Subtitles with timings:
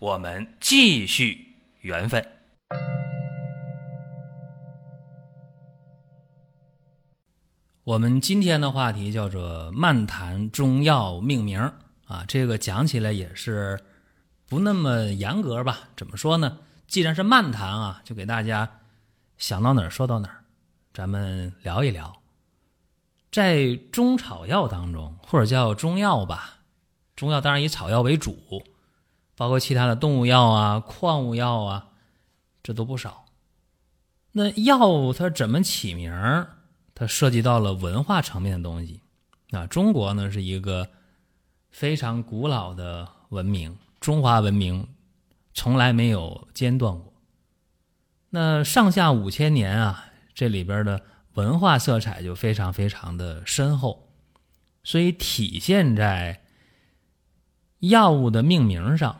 [0.00, 2.26] 我们继续缘分。
[7.84, 11.60] 我们今天的话题叫做“漫谈中药命名”
[12.08, 13.78] 啊，这个讲起来也是
[14.48, 15.80] 不那么严格吧？
[15.94, 16.60] 怎么说呢？
[16.88, 18.80] 既然是漫谈啊，就给大家
[19.36, 20.44] 想到哪儿说到哪儿，
[20.94, 22.22] 咱们聊一聊。
[23.30, 26.60] 在中草药当中，或者叫中药吧，
[27.14, 28.62] 中药当然以草药为主，
[29.40, 31.88] 包括其他的动物药啊、矿物药啊，
[32.62, 33.24] 这都不少。
[34.32, 36.58] 那药物它怎么起名儿？
[36.94, 39.00] 它涉及到了文化层面的东西，
[39.52, 40.90] 啊，中国呢是一个
[41.70, 44.86] 非常古老的文明，中华文明
[45.54, 47.10] 从来没有间断过。
[48.28, 50.04] 那上下五千年啊，
[50.34, 54.10] 这里边的文化色彩就非常非常的深厚，
[54.84, 56.42] 所以体现在
[57.78, 59.18] 药物的命名上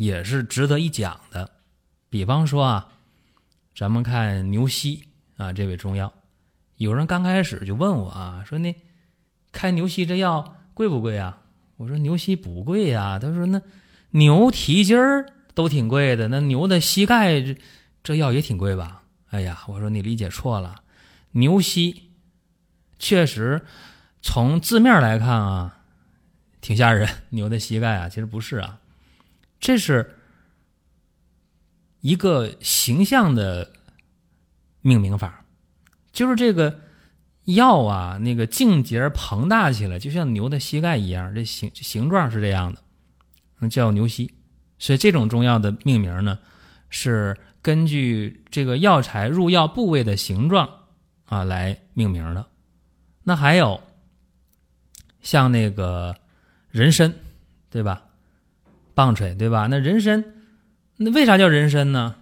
[0.00, 1.50] 也是值得一讲的。
[2.08, 2.88] 比方说啊，
[3.76, 5.04] 咱们看牛膝
[5.36, 6.10] 啊，这味中药。
[6.76, 8.74] 有人刚开始就问我啊，说那
[9.52, 11.42] 开牛膝这药贵不贵啊？
[11.76, 13.18] 我说牛膝不贵呀。
[13.18, 13.60] 他说那
[14.12, 17.58] 牛蹄筋儿都挺贵的，那牛的膝盖这
[18.02, 19.02] 这药也挺贵吧？
[19.28, 20.76] 哎呀，我说你理解错了，
[21.32, 22.10] 牛膝
[22.98, 23.66] 确实
[24.22, 25.80] 从字面来看啊，
[26.62, 27.06] 挺吓人。
[27.28, 28.80] 牛的膝盖啊，其实不是啊，
[29.60, 30.16] 这是
[32.00, 33.70] 一个形象的
[34.80, 35.44] 命名法。
[36.12, 36.80] 就是这个
[37.44, 42.74] 药啊，那个茎节膨大起来，就像牛的膝盖一样，这形形状是这样
[43.60, 44.34] 的，叫牛膝。
[44.78, 46.38] 所以这种中药的命名呢，
[46.88, 50.68] 是根据这个药材入药部位的形状
[51.26, 52.46] 啊来命名的。
[53.22, 53.80] 那还有
[55.20, 56.16] 像那个
[56.70, 57.14] 人参，
[57.68, 58.02] 对吧？
[59.00, 59.66] 棒槌，对吧？
[59.70, 60.22] 那人参，
[60.98, 62.16] 那为啥叫人参呢？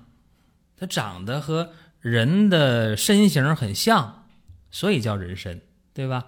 [0.77, 4.27] 它长得和人的身形很像，
[4.71, 5.61] 所以叫人参，
[5.93, 6.25] 对吧？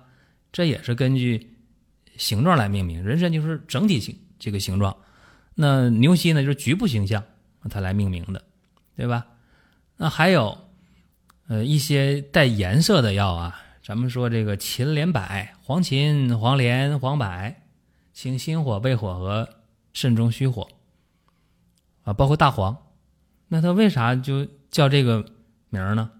[0.50, 1.56] 这也是根据
[2.16, 3.04] 形状来命名。
[3.04, 4.96] 人参就是整体形这个形状，
[5.54, 7.22] 那牛膝呢就是局部形象，
[7.70, 8.42] 它来命名的，
[8.96, 9.24] 对吧？
[9.98, 10.58] 那还有
[11.46, 15.22] 呃一些带颜色的药啊，咱们说这个秦连柏、
[15.62, 17.54] 黄芩、黄连、黄柏，
[18.12, 19.48] 清心火、胃火和
[19.92, 20.68] 肾中虚火
[22.02, 22.76] 啊，包括大黄，
[23.48, 25.24] 那它为啥就叫这个？
[25.72, 26.10] 名儿呢？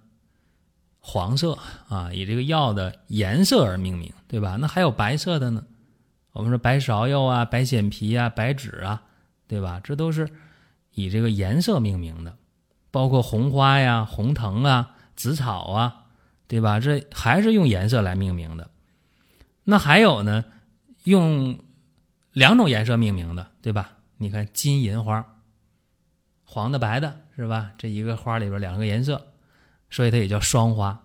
[1.01, 1.59] 黄色
[1.89, 4.57] 啊，以这个药的颜色而命名，对吧？
[4.61, 5.67] 那还有白色的呢？
[6.31, 9.03] 我们说白芍药啊、白藓皮啊、白芷啊，
[9.49, 9.81] 对吧？
[9.83, 10.31] 这都是
[10.93, 12.37] 以这个颜色命名的，
[12.93, 16.05] 包括红花呀、红藤啊、紫草啊，
[16.47, 16.79] 对吧？
[16.79, 18.71] 这还是用颜色来命名的。
[19.65, 20.45] 那还有呢，
[21.03, 21.59] 用
[22.41, 23.99] 两种颜色命名的，对吧？
[24.17, 25.37] 你看金银花，
[26.43, 27.73] 黄的、白的，是吧？
[27.77, 29.27] 这一个花里边两个颜色。
[29.91, 31.03] 所以它也叫双花，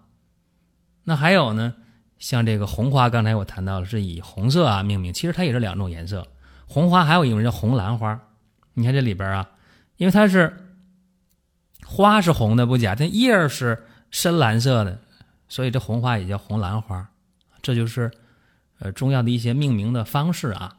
[1.04, 1.76] 那还有呢，
[2.20, 6.26] 像这个红花，刚才我谈到了是以红色啊命名，其实它也是两种颜色。
[6.68, 8.18] 红花还有一种叫红兰花，
[8.76, 9.50] 你看这里边啊，
[9.98, 10.56] 因为它是
[11.86, 15.02] 花是红的不假，但叶是深蓝色的，
[15.50, 17.10] 所以这红花也叫红兰花。
[17.62, 18.10] 这就是
[18.80, 20.78] 呃中药的一些命名的方式啊。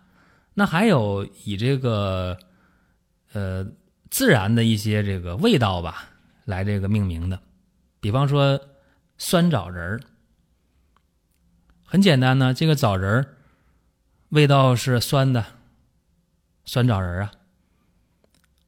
[0.59, 2.39] 那还有以这个
[3.35, 3.67] 呃
[4.11, 6.09] 自然的一些这个味道吧
[6.47, 7.39] 来这个命名的。
[8.01, 8.59] 比方说，
[9.19, 10.01] 酸枣仁儿，
[11.85, 12.55] 很简单呢。
[12.55, 13.37] 这个枣仁儿
[14.31, 15.45] 味道是酸的，
[16.65, 17.33] 酸枣仁儿啊。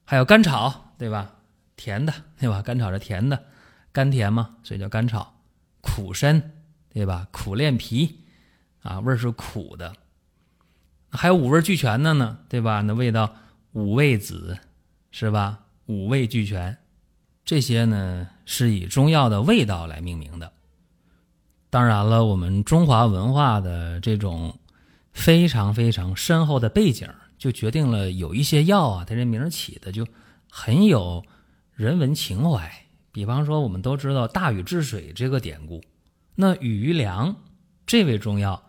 [0.05, 1.37] 还有甘草，对吧？
[1.77, 2.61] 甜的， 对吧？
[2.61, 3.47] 甘草是甜的，
[3.93, 5.41] 甘甜嘛，所以叫甘草。
[5.81, 6.53] 苦参，
[6.91, 7.27] 对吧？
[7.31, 8.25] 苦练皮，
[8.83, 9.95] 啊，味儿是苦的。
[11.11, 12.83] 还有五味俱全的呢，对吧？
[12.83, 13.35] 那味道
[13.73, 14.59] 五味子，
[15.11, 15.61] 是吧？
[15.87, 16.77] 五味俱全。
[17.45, 20.53] 这些呢是以中药的味道来命名的。
[21.71, 24.59] 当然了，我们中华文化的这种
[25.13, 27.09] 非常非常深厚的背景，
[27.39, 30.07] 就决定了有一些药啊，它这名起的就
[30.51, 31.25] 很有
[31.75, 32.71] 人文情怀。
[33.11, 35.83] 比方说，我们都知道“大禹治水”这个典故，
[36.35, 37.35] 那禹良
[37.87, 38.63] 这味中药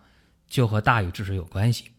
[0.48, 1.90] 就和大禹治水有关系。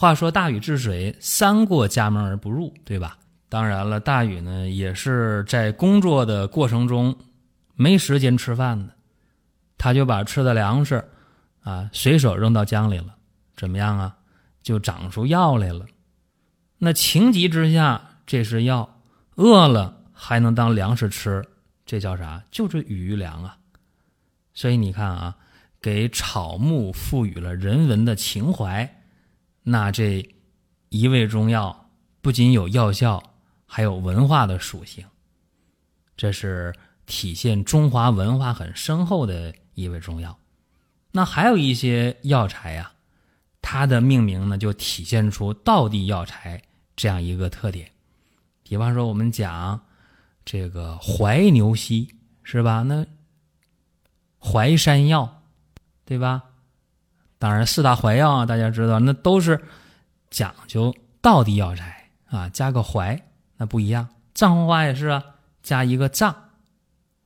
[0.00, 3.18] 话说“大禹治水，三过家门而不入”，对吧？
[3.50, 7.14] 当然了，大禹呢也是在工作的过程中
[7.74, 8.94] 没时间吃饭的，
[9.76, 11.06] 他就把吃的粮食
[11.60, 13.14] 啊随手扔到江里了，
[13.54, 14.16] 怎么样啊？
[14.62, 15.84] 就长出药来了。
[16.78, 18.88] 那情急之下，这是药；
[19.34, 21.46] 饿了还能当粮食吃，
[21.84, 22.42] 这叫啥？
[22.50, 23.58] 就是鱼粮啊。
[24.54, 25.36] 所以你看啊，
[25.78, 28.99] 给草木赋予了人文的情怀，
[29.70, 30.28] 那这
[30.90, 31.90] 一味中药
[32.20, 33.22] 不仅有药效。
[33.72, 35.06] 还有文化的属性，
[36.16, 36.74] 这是
[37.06, 40.36] 体现中华文化很深厚的一味中药。
[41.12, 42.90] 那还有一些药材呀，
[43.62, 46.60] 它的命名呢就体现出道地药材
[46.96, 47.92] 这样一个特点。
[48.64, 49.80] 比方说，我们讲
[50.44, 52.82] 这个怀牛膝，是吧？
[52.82, 53.06] 那
[54.40, 55.44] 淮山药，
[56.04, 56.42] 对吧？
[57.40, 59.58] 当然，四大怀药啊，大家知道，那都是
[60.28, 63.18] 讲究道地药材啊，加个怀。
[63.56, 65.24] 那不一样，藏红花也是啊，
[65.62, 66.50] 加一个藏。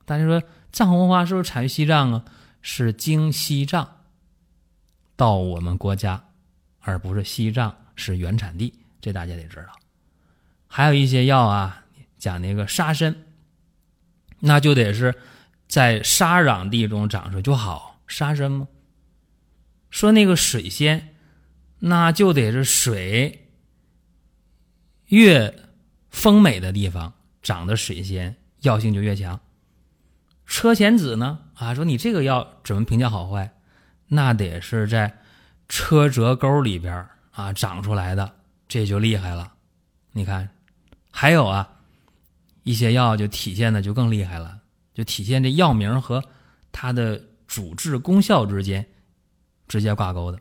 [0.05, 0.41] 大家说
[0.71, 2.23] 藏红花是不是产于西藏啊？
[2.61, 3.97] 是经西藏
[5.17, 6.23] 到我们国家，
[6.79, 9.73] 而不是西藏是原产地，这大家得知道。
[10.65, 11.83] 还有一些药啊，
[12.17, 13.13] 讲那个沙参，
[14.39, 15.13] 那就得是
[15.67, 18.65] 在沙壤地中长出就好，沙参吗？
[19.95, 21.15] 说那个水仙，
[21.79, 23.47] 那就得是水
[25.05, 25.55] 越。
[26.09, 29.39] 丰美的地方长的水仙药性就越强。
[30.45, 33.53] 车前子呢啊，说你这个药怎么评价好坏？
[34.07, 35.21] 那得是在
[35.69, 38.35] 车辙沟里边啊长出来的，
[38.67, 39.53] 这就厉害了。
[40.11, 40.49] 你看，
[41.09, 41.69] 还有啊，
[42.63, 44.59] 一些药就体现的就更厉害了，
[44.93, 46.21] 就体现这药名和
[46.73, 48.85] 它的主治功效之间
[49.67, 50.39] 直接挂钩的。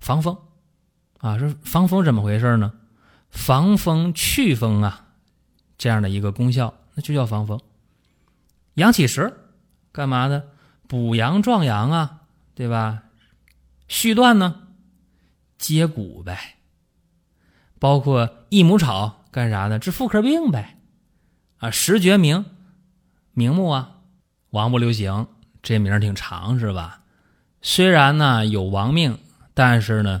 [0.00, 0.36] 防风
[1.18, 2.72] 啊，说防风怎么回事呢？
[3.30, 5.06] 防风祛风啊，
[5.78, 7.60] 这样的一个功效，那就叫防风。
[8.74, 9.32] 阳起石
[9.92, 10.50] 干嘛的？
[10.86, 12.20] 补阳壮阳啊，
[12.54, 13.04] 对吧？
[13.88, 14.68] 续断呢，
[15.56, 16.56] 接骨呗。
[17.78, 19.78] 包括益母草干啥的？
[19.78, 20.78] 治妇科病呗。
[21.58, 22.44] 啊，石决明，
[23.32, 24.00] 明目啊，
[24.50, 25.26] 王不留行，
[25.62, 27.00] 这名儿挺长是吧？
[27.66, 29.18] 虽然呢有亡命，
[29.54, 30.20] 但是呢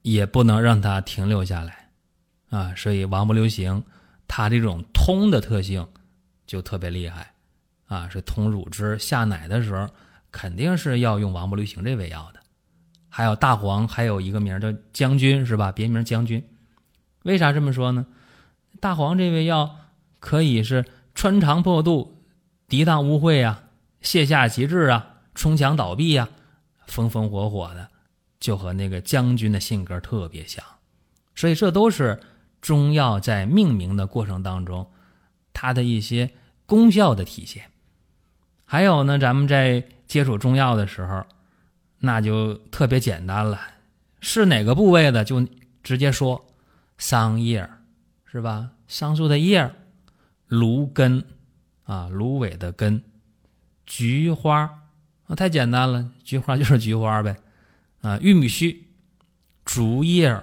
[0.00, 1.90] 也不能让它停留下来。
[2.48, 3.84] 啊，所以王不留行，
[4.26, 5.86] 它这种通的特性
[6.46, 7.30] 就特别厉害，
[7.88, 9.86] 啊，是通乳汁下奶的时候，
[10.32, 12.40] 肯定是要用王不留行这味药的。
[13.10, 15.70] 还有大黄，还有一个名叫将军，是吧？
[15.70, 16.42] 别名将军。
[17.24, 18.06] 为啥这么说呢？
[18.80, 19.76] 大黄这味药
[20.20, 22.24] 可以是穿肠破肚、
[22.66, 23.64] 涤荡污秽啊、
[24.02, 26.30] 泻下极致啊、冲墙倒壁呀，
[26.88, 27.88] 风风火火的，
[28.40, 30.64] 就和那个将军的性格特别像。
[31.36, 32.20] 所以这都是。
[32.60, 34.90] 中药在命名的过程当中，
[35.52, 36.28] 它的一些
[36.66, 37.70] 功效的体现，
[38.64, 41.24] 还有呢，咱们在接触中药的时候，
[41.98, 43.60] 那就特别简单了，
[44.18, 45.46] 是哪个部位的就
[45.84, 46.46] 直接说，
[46.98, 47.70] 桑叶
[48.24, 48.70] 是吧？
[48.88, 49.72] 桑树的叶
[50.48, 51.24] 芦根
[51.84, 53.04] 啊，芦苇的根，
[53.86, 54.68] 菊花
[55.28, 57.36] 那，太简单了，菊花就是菊花呗，
[58.00, 58.88] 啊，玉米须，
[59.64, 60.42] 竹叶，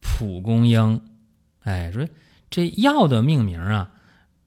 [0.00, 0.98] 蒲公英。
[1.64, 2.08] 哎，说
[2.48, 3.90] 这药的命名啊，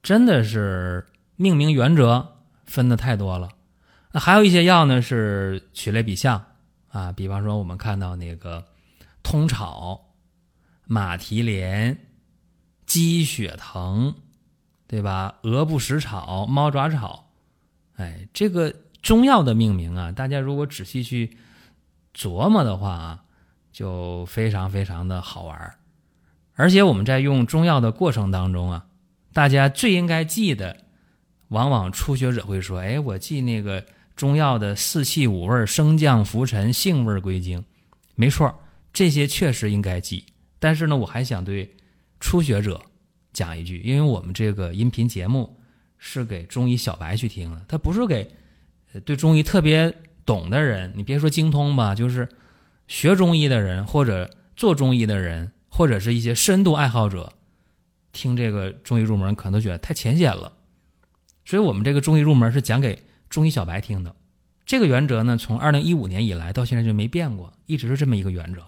[0.01, 3.49] 真的是命名原则分的太多了。
[4.13, 6.44] 那还有一些药呢，是取类比象
[6.87, 8.66] 啊，比方说我们看到那个
[9.21, 10.16] 通草、
[10.85, 11.95] 马蹄莲、
[12.85, 14.16] 鸡血藤，
[14.87, 15.35] 对吧？
[15.44, 17.30] 鹅不食草、猫爪草，
[17.97, 21.37] 哎，这个中药的命名啊，大家如果仔细去
[22.13, 23.23] 琢磨的话啊，
[23.71, 25.73] 就非常非常的好玩
[26.56, 28.85] 而且我们在用中药的过程当中啊，
[29.31, 30.75] 大家最应该记得，
[31.47, 33.81] 往往初学者会说：“哎，我记那个
[34.18, 37.63] 中药的四气五味、升降浮沉、性味归经。”
[38.15, 38.53] 没错，
[38.91, 40.25] 这些确实应该记。
[40.59, 41.73] 但是呢，我还想对
[42.19, 42.81] 初学者
[43.31, 45.57] 讲一句，因为我们这个音频节目
[45.97, 48.29] 是给中医小白去听的，它不是给
[49.06, 49.94] 对中医特别
[50.26, 50.94] 懂的人。
[50.96, 52.30] 你别说精通吧，就是
[52.88, 55.52] 学中医的人或者做中医的人。
[55.72, 57.31] 或者是一些深度爱好者，
[58.12, 60.52] 听这个中医入门可能都觉得太浅显了，
[61.46, 64.14] 所以我们这个中医入门是讲给中医小白听的。
[64.66, 68.66] 这个原则呢，从二零一五年以来到现在就没变过，一直是这么一个原则。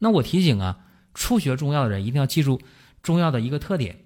[0.00, 0.80] 那我提醒啊，
[1.14, 2.60] 初学中药的人一定要记住
[3.02, 3.96] 中药的一个特点，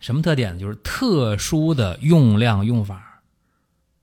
[0.00, 0.60] 什么特点呢？
[0.60, 3.11] 就是特殊的用量用法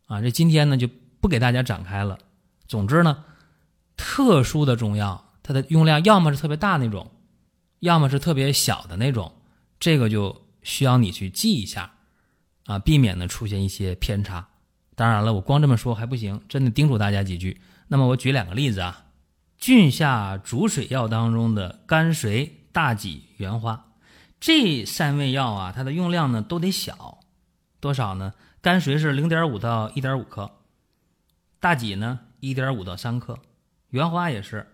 [0.10, 0.22] 啊。
[0.22, 0.90] 这今天呢就
[1.22, 2.20] 不给大家展开了。
[2.68, 3.24] 总之呢，
[3.96, 7.10] 特殊的中药它的用量要么是特别大那种。
[7.80, 9.32] 要么是特别小的那种，
[9.80, 11.94] 这个就需要你去记一下
[12.66, 14.50] 啊，避免呢出现一些偏差。
[14.96, 17.62] 当然了，我光这么说还不行，真的叮嘱大家几句。
[17.88, 19.06] 那么我举两个例子啊，
[19.58, 23.94] 郡下煮水药当中的甘水、大戟、原花
[24.42, 27.20] 这三味药啊，它的用量呢都得小，
[27.80, 28.34] 多少呢？
[28.62, 30.52] 甘水是零点五到一点五克，
[31.62, 33.40] 大戟呢一点五到三克，
[33.90, 34.68] 原花也是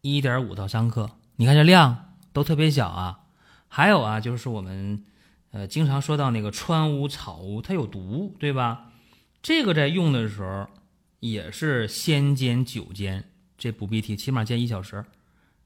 [0.00, 1.10] 一点五到三克。
[1.36, 3.20] 你看这量都特别小啊。
[3.68, 5.04] 还有啊，就是我们
[5.50, 8.92] 呃经常说到那个川乌、草乌，它有毒，对吧？
[9.42, 10.68] 这个在用的时候
[11.20, 13.24] 也是先煎九煎，
[13.58, 15.04] 这不必提，起码煎一小时。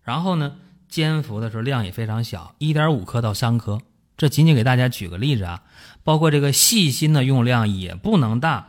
[0.03, 0.57] 然后呢，
[0.89, 3.81] 煎服的时候量也非常小，一点五克到三克。
[4.17, 5.63] 这仅仅给大家举个例子啊，
[6.07, 8.69] 包括这个细心的用量也不能大。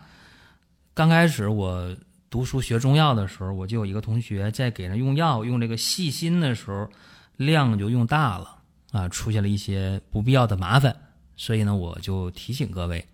[0.96, 1.96] 刚开始我
[2.32, 6.90] 读书学中药的时候，我就有一个同学在给人用药用这个细心的时候，
[7.36, 8.56] 量就用大了。
[8.92, 10.96] 啊，出现了一些不必要的麻烦，
[11.36, 13.06] 所以呢，我就提醒各位，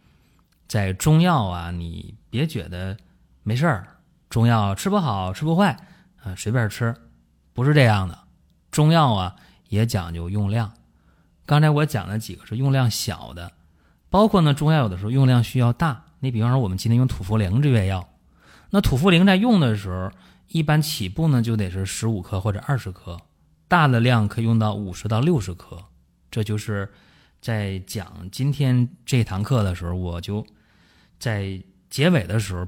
[0.68, 2.96] 在中药啊，你别觉得
[3.42, 3.88] 没事儿，
[4.30, 5.76] 中药吃不好吃不坏
[6.24, 6.96] 啊，随便吃，
[7.52, 8.18] 不是这样的。
[8.72, 9.36] 中药啊
[9.68, 10.72] 也讲究用量，
[11.46, 13.52] 刚才我讲的几个是用量小的，
[14.14, 16.04] 包括呢中药有的时候用量需要大。
[16.20, 18.08] 你比方说我们今天用土茯苓这味药，
[18.70, 20.12] 那土茯苓在用的时候，
[20.50, 23.20] 一般起步呢就得是十五克或者二十克。
[23.68, 25.84] 大的量可以用到五十到六十克，
[26.30, 26.88] 这就是
[27.42, 30.46] 在讲今天这堂课的时候，我就
[31.18, 32.68] 在结尾的时候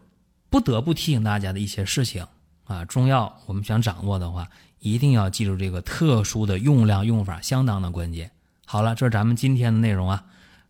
[0.49, 2.25] 不得不提醒大家的一些事情
[2.63, 2.83] 啊。
[2.85, 4.49] 中药我们想掌握的话，
[4.79, 8.31] 一定要记住这个特殊的用量用法，相当的关键。
[8.65, 10.25] 好了，这是咱们今天的内容啊。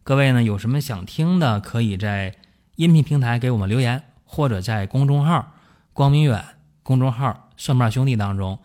[0.05, 2.35] 各位呢有什么想听的，可以在
[2.75, 5.53] 音频平台给我们留言，或者在公众号
[5.93, 6.45] “光明远”
[6.83, 8.59] 公众号“蒜瓣兄弟”当中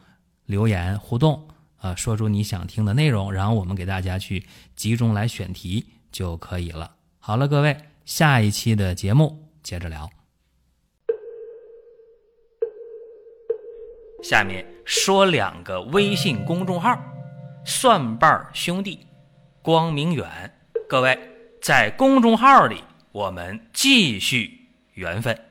[0.44, 1.48] 留言互动。
[1.78, 4.44] 啊，说出你想听的内容，然后我们给大家去
[4.76, 6.96] 集中来选题就可以了。
[7.18, 10.10] 好了，各位，下一期的节目接着聊。
[14.22, 17.02] 下面说两个微信公众号：
[17.64, 19.06] 蒜瓣兄弟、
[19.62, 20.54] 光明远。
[20.86, 21.16] 各位
[21.60, 25.49] 在公众号里，我们继续缘分。